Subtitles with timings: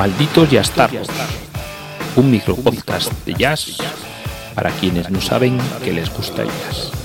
[0.00, 1.08] Malditos Jazztarros,
[2.16, 3.76] un micropodcast de jazz.
[4.54, 6.99] para quienes no saben que les gusta el jazz.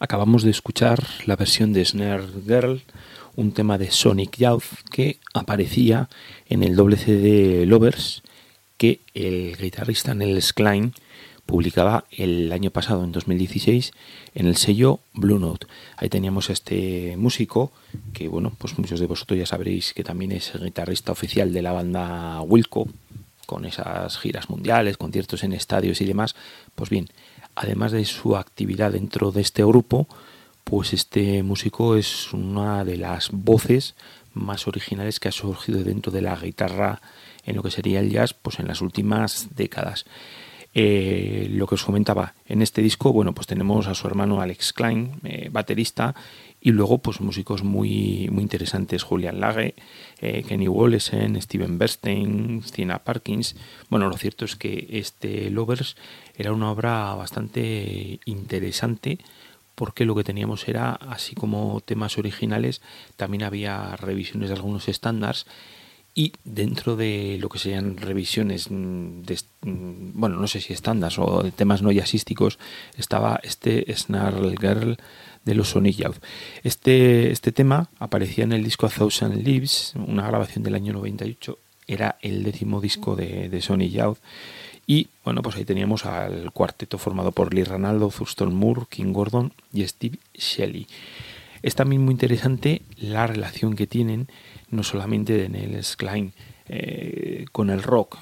[0.00, 2.82] Acabamos de escuchar la versión de Snare Girl,
[3.34, 6.08] un tema de Sonic Youth que aparecía
[6.46, 8.22] en el doble CD Lovers
[8.76, 10.92] que el guitarrista Nels Klein
[11.46, 13.92] publicaba el año pasado, en 2016,
[14.36, 15.66] en el sello Blue Note.
[15.96, 17.72] Ahí teníamos a este músico,
[18.12, 21.62] que bueno, pues muchos de vosotros ya sabréis que también es el guitarrista oficial de
[21.62, 22.86] la banda Wilco,
[23.46, 26.36] con esas giras mundiales, conciertos en estadios y demás.
[26.74, 27.08] Pues bien,
[27.58, 30.06] además de su actividad dentro de este grupo,
[30.62, 33.96] pues este músico es una de las voces
[34.32, 37.00] más originales que ha surgido dentro de la guitarra
[37.44, 40.04] en lo que sería el jazz pues en las últimas décadas.
[40.74, 44.72] Eh, lo que os comentaba en este disco, bueno, pues tenemos a su hermano Alex
[44.72, 46.14] Klein, eh, baterista,
[46.60, 49.74] y luego pues músicos muy, muy interesantes, Julian Lage,
[50.20, 53.56] eh, Kenny Wollesen, Steven Bernstein, Cina Parkins.
[53.88, 55.96] Bueno, lo cierto es que este Lovers
[56.36, 59.18] era una obra bastante interesante
[59.74, 62.82] porque lo que teníamos era, así como temas originales,
[63.16, 65.46] también había revisiones de algunos estándares
[66.18, 71.52] y dentro de lo que serían revisiones de, bueno, no sé si estándares o de
[71.52, 72.58] temas no jazzísticos,
[72.96, 74.96] estaba este Snarl Girl
[75.44, 76.16] de los Sonic Youth.
[76.64, 81.56] Este, este tema aparecía en el disco A Thousand Leaves, una grabación del año 98,
[81.86, 84.18] era el décimo disco de, de Sonic Youth
[84.88, 89.52] y bueno, pues ahí teníamos al cuarteto formado por Lee Ranaldo, Thurston Moore, King Gordon
[89.72, 90.88] y Steve Shelley.
[91.62, 94.28] Es también muy interesante la relación que tienen,
[94.70, 96.32] no solamente de Nels Klein
[96.68, 98.18] eh, con el rock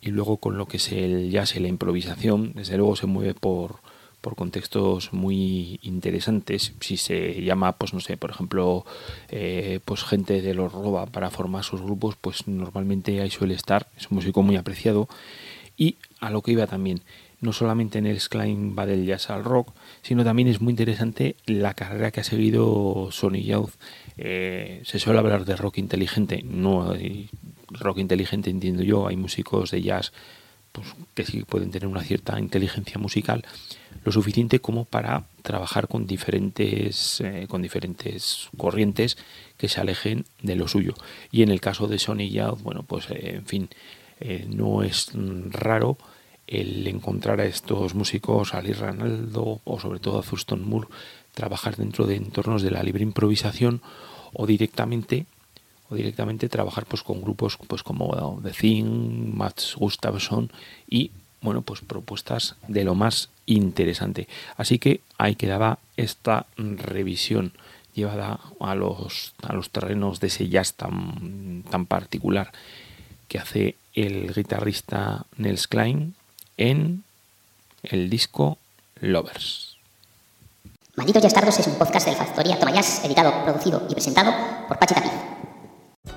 [0.00, 2.52] y luego con lo que es el jazz y la improvisación.
[2.54, 3.76] Desde luego se mueve por,
[4.20, 6.72] por contextos muy interesantes.
[6.80, 8.84] Si se llama, pues no sé, por ejemplo,
[9.28, 13.88] eh, pues gente de los roba para formar sus grupos, pues normalmente ahí suele estar.
[13.96, 15.08] Es un músico muy apreciado
[15.78, 17.00] y a lo que iba también,
[17.40, 21.36] no solamente en el Klein va del jazz al rock, sino también es muy interesante
[21.46, 23.70] la carrera que ha seguido Sony Youth.
[24.16, 27.30] Eh, se suele hablar de rock inteligente, no hay
[27.70, 30.12] rock inteligente entiendo yo, hay músicos de jazz
[30.72, 33.44] pues, que sí pueden tener una cierta inteligencia musical,
[34.04, 39.16] lo suficiente como para trabajar con diferentes, eh, con diferentes corrientes
[39.56, 40.94] que se alejen de lo suyo.
[41.30, 43.68] Y en el caso de Sony Youth, bueno, pues eh, en fin,
[44.20, 45.10] eh, no es
[45.50, 45.96] raro
[46.46, 50.88] el encontrar a estos músicos, a Lee Ranaldo o sobre todo a Thurston Moore,
[51.34, 53.82] trabajar dentro de entornos de la libre improvisación
[54.32, 55.26] o directamente
[55.90, 60.50] o directamente trabajar pues con grupos pues como The Thing, Mats Gustafsson
[60.88, 61.10] y
[61.40, 64.26] bueno pues propuestas de lo más interesante.
[64.56, 67.52] Así que ahí quedaba esta revisión
[67.94, 72.52] llevada a los a los terrenos de ese jazz tan tan particular
[73.28, 76.14] que hace el guitarrista Nels Klein
[76.56, 77.04] en
[77.82, 78.58] el disco
[79.00, 79.76] Lovers.
[80.96, 84.32] Malditos Yastardos es un podcast de la Factoría Tomayas, editado, producido y presentado
[84.66, 85.27] por Pachi Tapiz.